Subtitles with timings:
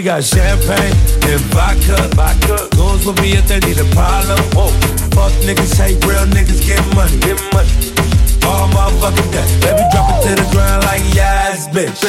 [0.00, 0.96] We got champagne
[1.28, 2.08] and vodka.
[2.16, 2.74] vodka.
[2.74, 4.40] Goons with me if they need a problem.
[4.56, 4.72] Whoa.
[5.12, 7.18] Fuck niggas, hate real niggas, get money.
[7.20, 7.68] Get money.
[8.48, 9.44] All motherfucking day.
[9.60, 12.00] Let me drop it to the ground like yes, bitch.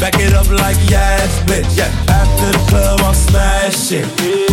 [0.00, 1.76] Back it up like yes, bitch.
[1.76, 1.92] Yeah.
[2.08, 4.08] After the club, I'm smashing.
[4.24, 4.45] Yeah.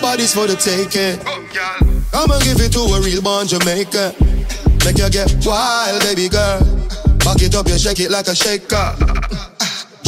[0.00, 1.18] Bodies body's for the taking.
[2.14, 4.14] I'ma give it to a real born Jamaican.
[4.84, 6.60] Make you get wild, baby girl.
[7.18, 9.47] Back it up, you shake it like a shaker.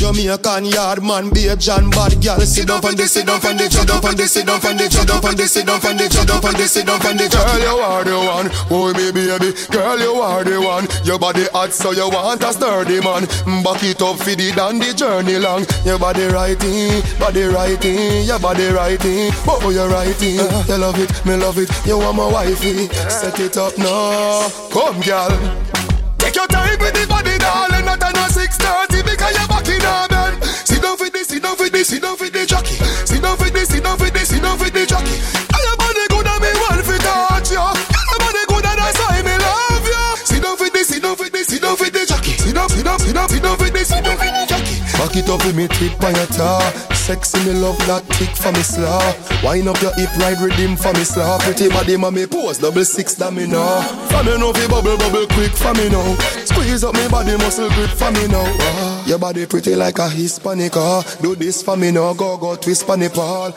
[0.00, 2.40] Jamaican yard man, be a John bad girl.
[2.40, 4.78] Sit down and they sit down and they sit down and they sit down and
[4.80, 7.06] they sit down and they sit down and they sit down and they sit down
[7.06, 9.52] and they Girl, you are the one, boy me baby.
[9.70, 10.88] Girl, you are the one.
[11.04, 13.24] Your body hot, so you want a sturdy man.
[13.44, 15.66] Mm, back it up for the down the journey long.
[15.84, 19.28] Your body righty, body righty, your body righty.
[19.46, 20.40] Oh, you're righty.
[20.64, 21.68] You love it, me love it.
[21.84, 22.88] You want my wifey.
[23.10, 25.28] Set it up now, come, girl.
[26.16, 27.84] Take your time with the body, darling.
[27.84, 30.42] Not another 6.30 because you're back in Amen.
[30.66, 32.74] See down with this, see down with this, see down with the jockey.
[33.06, 35.14] See down with this, see down with this, see down with the jockey.
[35.54, 37.62] I am on the good and me one for touch you.
[37.62, 40.02] I'm on the good and that's why me love you.
[40.26, 42.34] See down with this, see down with this, sit down with the jockey.
[42.42, 44.49] Sit down, see down, sit down, see down with this, sit down with the jockey.
[45.00, 46.60] Back it up with me tip on your tar.
[46.92, 49.00] Sexy me love that tick for me slaw.
[49.42, 51.38] Wind up your hip ride redeem for me slaw.
[51.40, 53.80] Pretty body ma me pose double six that me know.
[54.12, 56.04] For me know fi bubble bubble quick for me now.
[56.44, 58.44] Squeeze up me body muscle grip for me now.
[58.44, 60.76] Ah, your body pretty like a Hispanic.
[60.76, 62.12] Ah, do this for me now.
[62.12, 63.52] Go go twist for me Paul.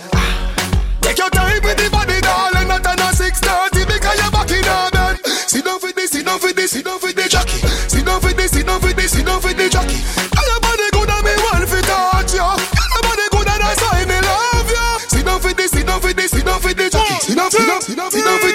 [1.02, 2.70] Take your time with the body, darling.
[2.72, 5.20] Not on a six thirty because you're back in our bed.
[5.28, 7.60] Sit down for this, sit down for this, sit down for the jockey.
[7.92, 10.00] Sit down for this, sit down for this, sit down for the jockey.
[17.86, 18.53] Down, sit down,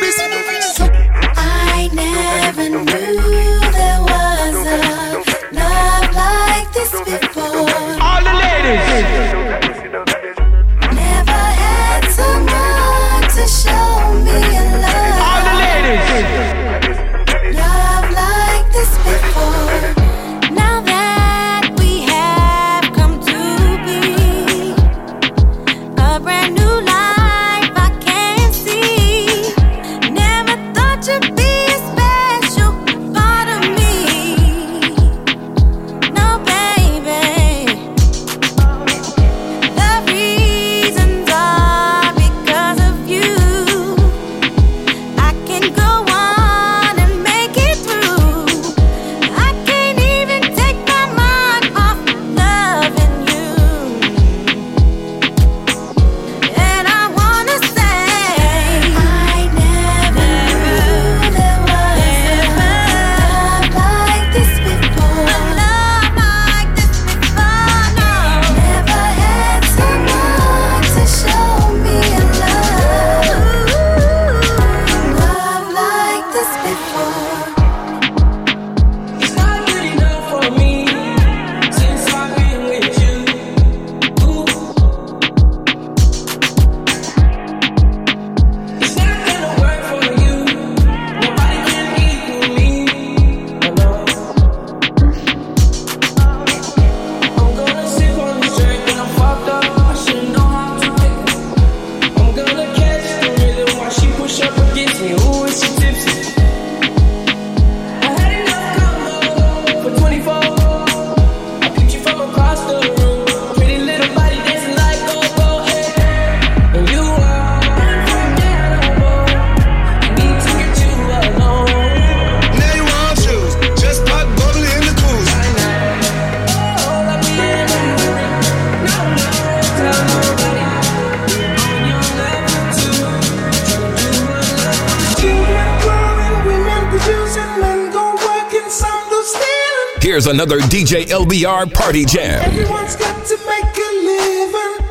[141.28, 142.42] LBR Party Jam.
[142.42, 144.86] Everyone's got to make a living.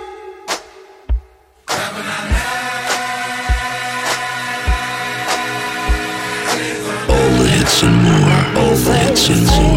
[7.10, 8.62] All the hits and more.
[8.62, 9.77] All the hits and more.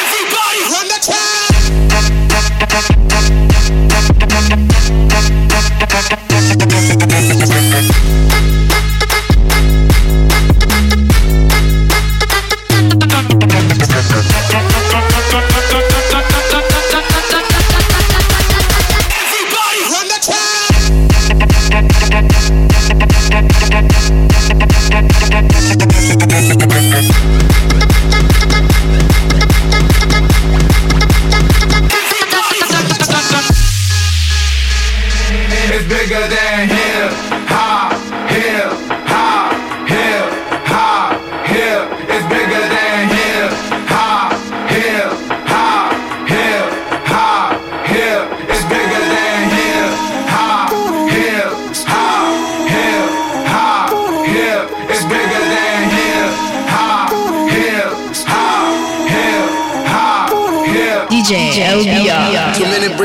[0.00, 1.38] Everybody run the track.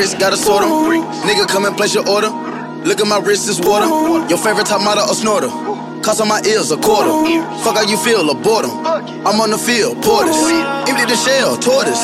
[0.04, 0.70] Bricks, gotta sort 'em.
[1.24, 2.30] Nigga, come and place your order.
[2.84, 3.88] Look at my wrist, it's water.
[4.28, 5.50] Your favorite top model, a snorter.
[6.02, 7.12] Cost on my ears, a quarter.
[7.64, 8.72] Fuck how you feel, a boredom.
[9.26, 10.36] I'm on the field, porters.
[10.90, 12.04] Empty the shell, tortoise.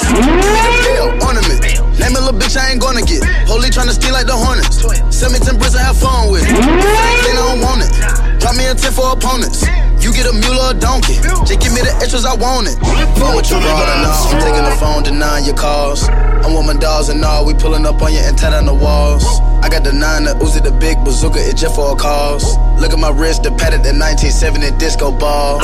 [1.28, 1.60] Ornament.
[2.00, 3.22] Name a little bitch I ain't gonna get.
[3.46, 4.78] Holy tryna steal like the Hornets.
[5.12, 6.56] Send me 10 bricks and have fun with it.
[6.56, 7.92] I don't want it.
[8.40, 9.66] Drop me a 10 for opponents.
[10.02, 11.16] You get a mule or a donkey.
[11.46, 12.80] Just give me the extras, I want it.
[12.80, 14.32] With your daughter now.
[14.32, 16.08] I'm taking the phone, denying your calls.
[16.10, 17.46] I'm with my dogs and all.
[17.46, 19.24] We pulling up on you and tat on the walls.
[19.62, 21.40] I got the nine, the Uzi, the big bazooka.
[21.40, 22.58] It's just for a cause.
[22.80, 25.60] Look at my wrist, the padded, the 1970 disco ball.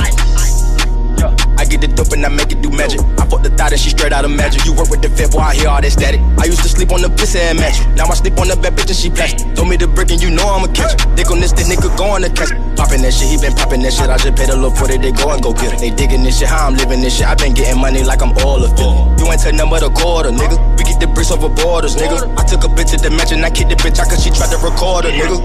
[1.17, 3.01] Yeah, I get the dope and I make it do magic.
[3.19, 4.65] I fuck the thought and she straight out of magic.
[4.65, 6.21] You work with the vet, boy, I hear all that static.
[6.37, 7.79] I used to sleep on the pussy and match.
[7.95, 9.47] Now I sleep on the bed, bitch, and she plastic.
[9.55, 11.15] Throw me the brick and you know I'ma catch it.
[11.15, 12.51] Dick on this, the nigga go on the catch.
[12.75, 14.09] Popping that shit, he been popping that shit.
[14.09, 15.79] I just paid a little for it, they go and go get it.
[15.79, 17.27] They digging this shit, how I'm living this shit.
[17.27, 18.79] I been getting money like I'm all of it.
[19.19, 20.57] You ain't tell nothing but quarter, nigga.
[20.77, 22.27] We get the bricks over borders, nigga.
[22.35, 24.51] I took a bitch to the mansion, I kicked the bitch out cause she tried
[24.51, 25.39] to record her, nigga.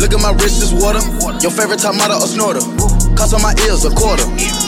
[0.00, 1.00] Look at my wrist, it's water.
[1.40, 2.60] Your favorite top model, a snorter.
[3.16, 4.24] Cost on my ears, a quarter.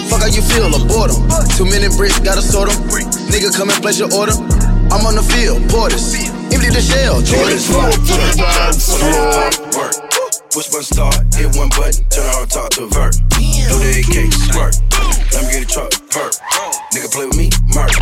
[0.08, 1.20] Fuck how you feel, a boredom.
[1.56, 3.08] Two minute bricks, gotta sort sort 'em.
[3.28, 4.32] Nigga, come and place your order.
[4.90, 6.14] I'm on the field, porters.
[6.50, 7.20] Empty the shell.
[9.76, 9.94] Work.
[10.50, 13.14] Push button start, hit one button, turn on talk to vert.
[13.36, 14.80] Do the AK, squirt.
[15.32, 16.32] Let me get a truck, perk.
[16.94, 17.92] Nigga play with me, murk.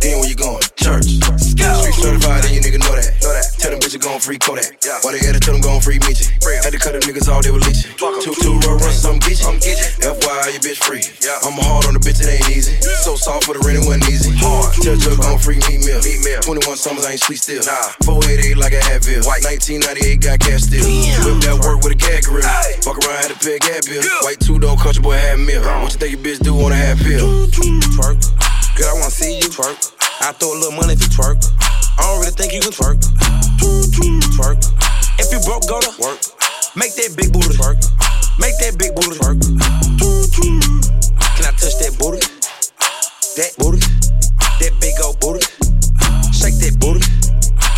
[0.00, 0.62] Then where you going?
[0.76, 1.18] Church.
[1.42, 3.07] Street certified, and you nigga know that.
[3.98, 4.78] Tell them bitches gon' free Kodak.
[5.02, 6.30] Why they gotta tell them gon' free Meechie?
[6.62, 7.90] Had to cut them niggas all they were leeching.
[7.96, 9.46] Two, two, roll, run, some get you.
[10.02, 11.02] FYI, you bitch free.
[11.22, 11.38] Yeah.
[11.42, 12.74] I'm hard on the bitch, it ain't easy.
[13.02, 14.32] So soft for the rent, it wasn't easy.
[14.38, 14.74] Hard.
[14.82, 16.00] Tell Chuck gon' free Meek Mill.
[16.42, 17.62] 21 summers, I ain't sleep still.
[18.04, 19.24] 488 like a Advil.
[19.26, 20.84] 1998 got cash still.
[21.24, 22.46] Whip that work with a gag grill.
[22.82, 24.02] Fuck around, had to pay a gap bill.
[24.22, 25.62] White two door, country boy had meal.
[25.62, 27.48] What you think your bitch do on a half pill?
[27.98, 28.18] Twerk.
[28.76, 29.87] Girl, I wanna see you twerk.
[30.20, 31.38] I throw a little money if you twerk.
[31.98, 32.98] I don't really think you can twerk.
[34.34, 34.58] Twerk.
[35.18, 36.18] If you broke, go to work.
[36.74, 37.78] Make that big booty twerk.
[38.38, 39.38] Make that big booty twerk.
[40.34, 42.18] Can I touch that booty?
[43.38, 43.78] That booty.
[44.58, 45.46] That big old booty.
[46.34, 47.00] Shake that booty.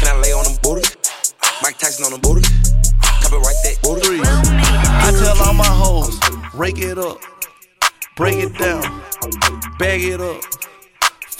[0.00, 0.88] Can I lay on them booty?
[1.62, 2.42] Mike Tyson on them booty.
[3.20, 4.20] Copyright that booty.
[4.24, 6.18] I tell all my hoes,
[6.54, 7.18] rake it up,
[8.16, 9.02] break it down,
[9.78, 10.40] bag it up,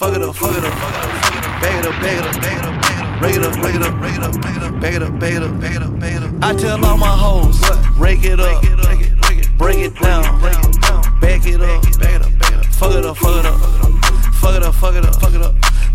[0.01, 2.41] fuck it up, fuck it up, fuck it up, bag it up, bag it up,
[2.41, 2.81] bag it up,
[3.21, 5.19] bag it up, rake it up, rake it up, rake it up, bag it up,
[5.19, 6.33] bag it up, bag it up, bag it up, bag it up.
[6.41, 7.61] I tell all my hoes,
[7.99, 8.63] rake it up,
[9.59, 13.35] break it down, bag it up, it up, bag it up, fuck it up, fuck
[13.37, 13.59] it up,
[14.41, 15.53] fuck it up, fuck it up, fuck it up.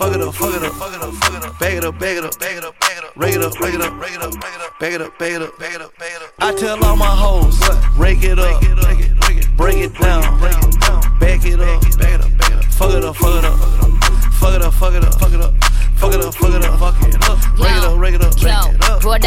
[0.00, 1.58] Fuck it up, fuck it up, fuck it up, fuck it up.
[1.58, 3.12] Bag it up, bag it up, bag it up, bag it up.
[3.16, 5.18] Rake it up, rake it up, rake it up, bag it up, bag it up,
[5.18, 6.32] bag it up, bag it up, bag it up.
[6.38, 7.60] I tell all my hoes,
[7.98, 8.62] rake it up,
[9.58, 12.64] break it down, bag it up, bag it up, bag it up.
[12.72, 13.58] Fuck it up, fuck it up,
[14.40, 15.54] fuck it up, fuck it up, fuck it up.
[16.00, 17.19] Fuck it up, fuck it up, fuck it up.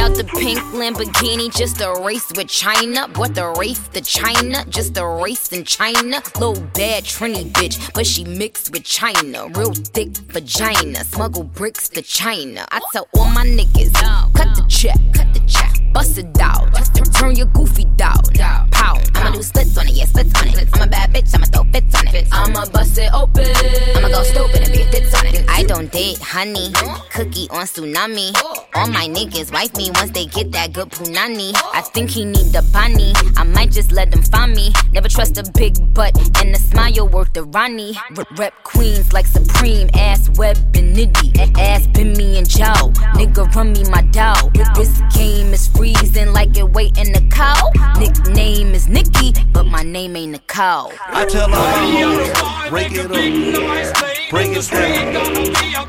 [0.03, 3.07] Out the pink Lamborghini just a race with China.
[3.07, 6.21] Brought the race to China, just a race in China.
[6.35, 9.47] Little bad Trini bitch, but she mixed with China.
[9.55, 12.65] Real thick vagina, smuggle bricks to China.
[12.69, 13.93] I tell all my niggas,
[14.33, 16.67] cut the check, cut the check, bust it out.
[17.15, 18.33] Turn your goofy dog,
[18.71, 18.99] pow.
[19.15, 20.67] I'ma do splits on it, yeah, splits on it.
[20.73, 22.27] I'm a bad bitch, I'ma throw fits on it.
[22.31, 23.47] I'ma bust it open.
[23.95, 25.45] I'ma go stupid and be a tits on it.
[25.47, 26.73] I don't date honey,
[27.13, 28.35] cookie on tsunami.
[28.75, 31.53] All my niggas wife me once they get that good punani.
[31.73, 33.13] I think he need the bunny.
[33.37, 34.71] I might just let them find me.
[34.91, 37.95] Never trust a big butt and a smile worth the Ronnie.
[38.37, 41.57] Rep queens like Supreme, ass web and nitty.
[41.57, 42.91] Ass been me and Joe.
[43.15, 44.51] Nigga run me my dough.
[44.75, 47.71] This game is freezing like it wait in the cow.
[47.99, 50.91] Nickname is Nikki, but my name ain't Nicole.
[51.07, 55.13] I tell hoes, rake it up, break it down,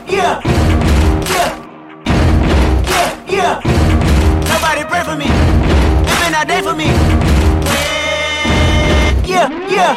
[0.08, 0.40] Yeah,
[1.26, 1.50] yeah,
[2.86, 3.60] yeah, yeah.
[4.46, 5.26] Nobody pray for me.
[6.06, 7.35] It's been a day for me.
[9.26, 9.96] Yeah, yeah.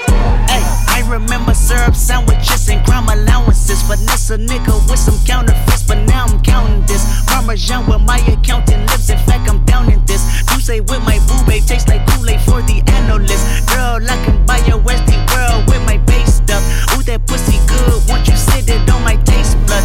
[0.49, 3.79] Hey, I remember syrup sandwiches and crime allowances.
[3.83, 7.05] Finesse a nigga with some counterfeits, but now I'm counting this.
[7.27, 9.07] Parmesan with my accountant lives.
[9.11, 10.25] In fact, I'm down in this.
[10.51, 13.69] You say with my boo babe tastes like Kool-Aid for the analyst.
[13.69, 16.65] Girl, I can buy your Westie world with my base stuff.
[16.97, 18.01] Ooh, that pussy good.
[18.09, 19.78] Once you sit it on my taste buds,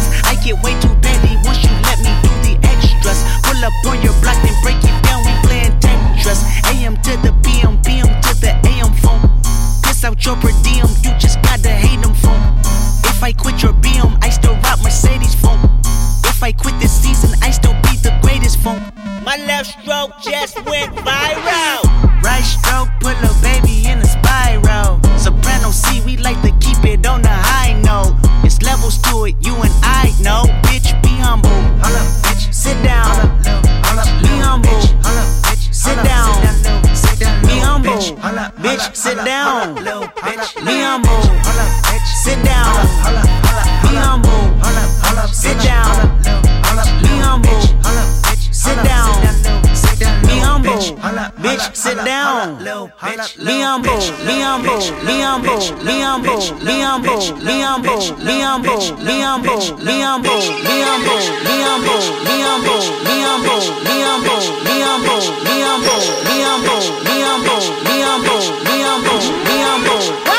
[55.91, 56.39] humble.
[56.65, 57.19] Be humble.
[57.45, 57.99] Be humble.
[58.25, 58.41] Be humble.
[58.41, 58.79] Be humble.
[59.05, 59.61] Be humble.
[59.85, 60.41] Be humble.
[60.65, 61.21] Be humble.
[61.45, 62.01] Be humble.
[62.25, 63.01] Be humble.
[63.05, 63.59] Be humble.
[63.85, 64.63] Be humble.
[64.65, 65.23] Be humble.
[65.45, 66.05] Be humble.
[66.25, 66.85] Be humble.
[67.05, 67.63] Be humble.
[67.85, 68.43] Be humble.
[68.65, 69.21] Be humble.
[69.45, 70.34] Be humble.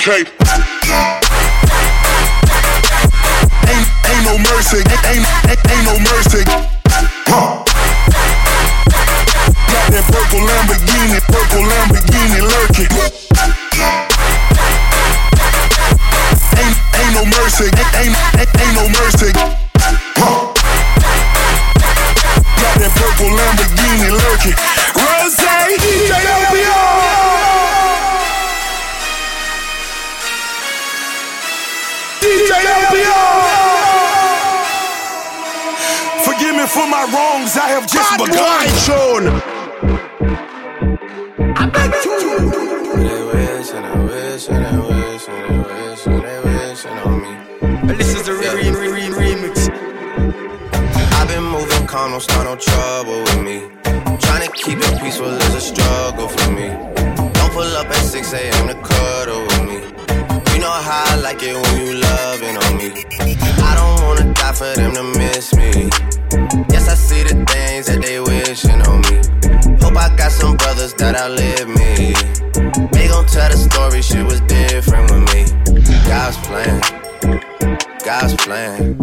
[0.00, 0.24] Okay.
[3.68, 4.78] Ain't, ain't no mercy.
[4.78, 6.42] Ain't, ain't, ain't no mercy.
[9.68, 13.19] Got that purple Lamborghini, purple Lamborghini lurking.
[61.30, 62.90] Like it when you loving on me.
[63.62, 65.88] I don't wanna die for them to miss me.
[66.68, 69.22] Yes, I see the things that they wishing on me.
[69.78, 72.18] Hope I got some brothers that outlive me.
[72.90, 75.46] They gon' tell the story, shit was different with me.
[76.10, 76.82] God's plan,
[78.04, 78.98] God's plan.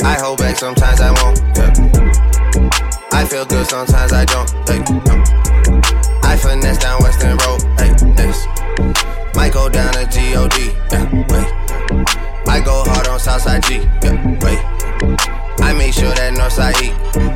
[0.00, 1.36] I hold back, sometimes I won't.
[1.60, 1.76] Yeah.
[3.12, 4.48] I feel good, sometimes I don't.
[4.64, 5.22] Hey, no.
[6.22, 7.65] I finesse down Weston Road.
[9.56, 10.70] Go down to G-O-D.
[10.92, 11.48] Yeah, wait.
[12.46, 13.76] I go hard on Southside G.
[14.02, 14.60] Yeah, wait.
[15.64, 17.35] I make sure that Northside E.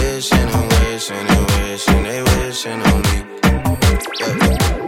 [0.00, 3.18] Wishing and wishing and wishing they wishing on me.
[4.20, 4.87] Hold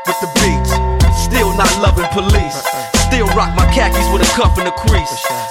[4.31, 5.50] cuff and a crease.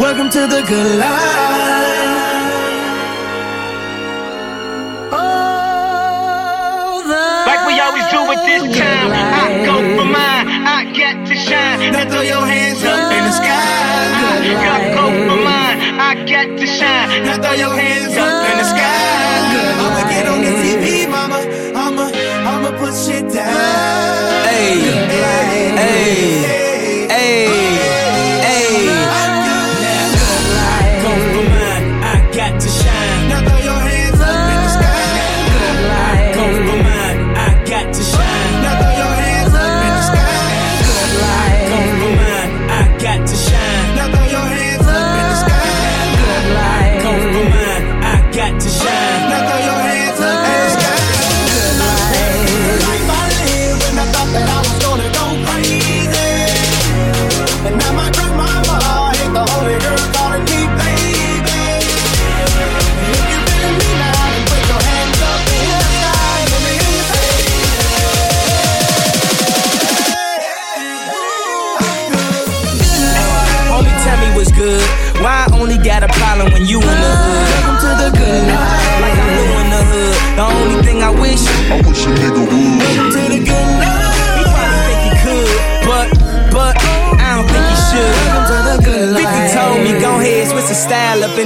[0.00, 1.52] Welcome to the good life.
[7.46, 11.92] Like we always do at this time, I go for mine, I get to shine.
[11.92, 13.48] Now throw your hands up in the sky.
[14.52, 17.24] I go for mine, I get to shine.
[17.24, 19.01] Now throw your hands up in the sky.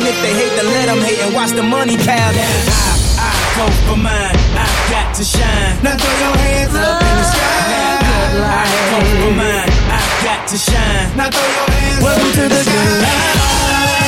[0.07, 2.59] If they hate, then let them hate and watch the money pile down.
[2.71, 5.75] I, I go for mine, I got to shine.
[5.83, 8.07] Now throw your hands up in the sky.
[8.39, 11.07] Ah, I go for mine, I got to shine.
[11.19, 14.06] Now throw your hands Welcome up to the good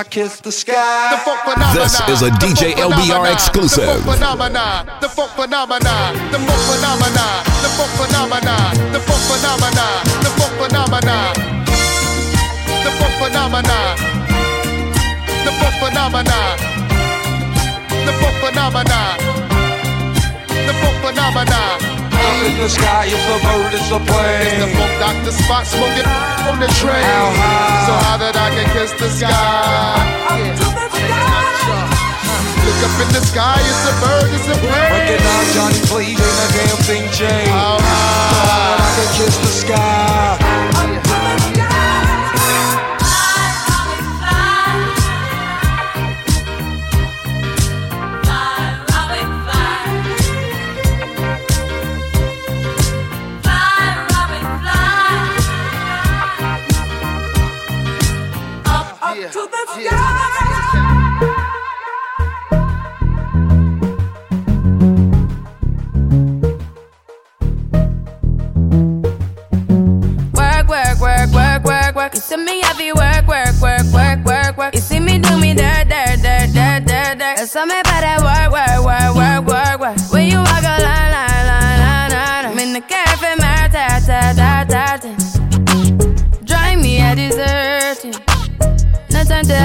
[0.00, 1.12] I kiss the sky.
[1.12, 1.76] The funk phenomena.
[1.76, 3.84] This is a DJ LBR exclusive.
[3.84, 4.88] The funk phenomena.
[5.02, 6.16] The funk phenomena.
[6.32, 7.36] The funk phenomena.
[7.60, 8.56] The funk phenomena.
[8.96, 10.00] The funk phenomena.
[10.24, 11.16] The funk phenomena.
[12.80, 13.78] The funk phenomena.
[15.44, 16.40] The funk phenomena.
[18.00, 19.00] The funk phenomena.
[20.48, 21.89] The funk phenomena.
[22.40, 24.40] Up in the sky, it's a bird, it's a plane.
[24.48, 26.08] It's the funk doctor Spock smoking
[26.48, 27.04] on the train.
[27.04, 27.84] How high?
[27.84, 29.28] So high that I can kiss the sky.
[32.64, 34.72] Look up in the sky, it's a bird, it's a plane.
[34.72, 37.52] Recognize Johnny Blaze, ain't a damn thing changed.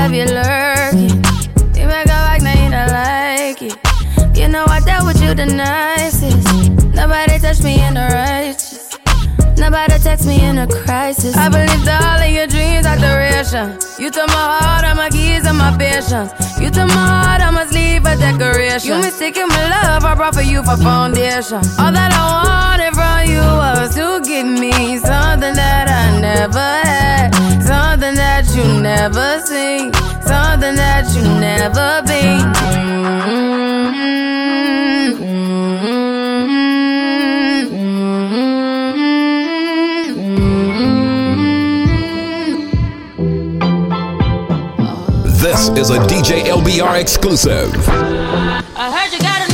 [0.05, 1.23] Have you lurking.
[1.73, 4.37] You make a like, now you don't like it.
[4.37, 5.47] You know I dealt with you the
[10.05, 11.35] Text me in a crisis.
[11.35, 13.75] I believed all of your dreams are duration.
[13.97, 16.31] You took my heart, all my keys, and my patience.
[16.61, 18.87] You took my heart, I must leave a decoration.
[18.87, 21.57] You mistaken my love, I brought for you for foundation.
[21.81, 27.33] All that I wanted from you was to give me something that I never had,
[27.65, 29.91] something that you never seen,
[30.21, 32.53] something that you never been.
[35.81, 36.04] This
[45.77, 47.73] is a DJ LBR exclusive.
[47.87, 49.44] I heard you got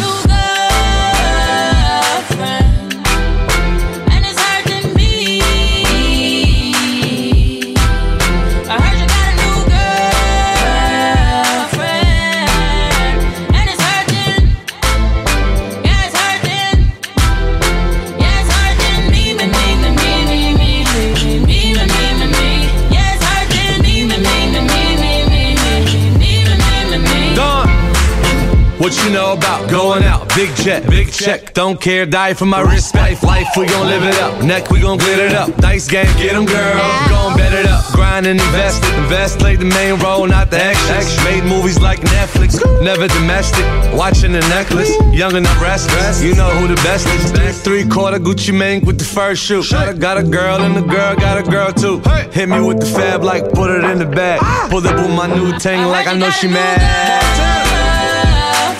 [29.72, 30.28] going out?
[30.36, 31.54] Big jet, big check.
[31.54, 33.24] Don't care, die for my respect.
[33.24, 34.44] Life, we gon' live it up.
[34.44, 35.58] Neck, we gon' glitter it up.
[35.60, 36.78] Nice game, get 'em, girl.
[37.10, 37.86] Gon' bet it up.
[37.94, 38.94] Grind and invest it.
[38.96, 41.08] Invest, play the main role, not the extras.
[41.24, 42.60] Made movies like Netflix.
[42.82, 43.66] Never domestic.
[43.94, 44.92] Watching the necklace.
[45.12, 46.22] Young and I'm restless.
[46.22, 47.62] You know who the best is.
[47.62, 49.64] Three quarter Gucci Mane with the first shoe.
[49.70, 52.02] Got a, got a girl and the girl got a girl too.
[52.32, 54.40] Hit me with the fab like put it in the bag.
[54.70, 56.80] Pull up with my new tank like I know she mad.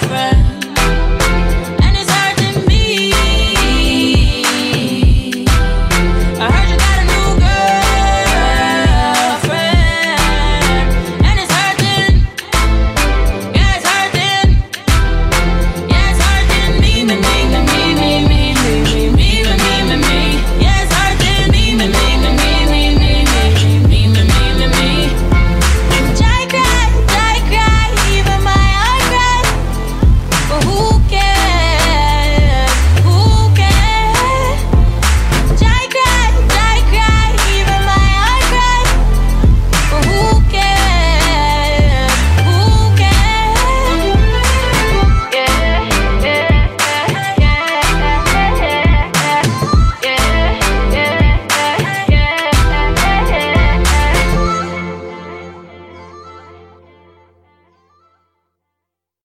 [0.02, 0.41] girlfriend.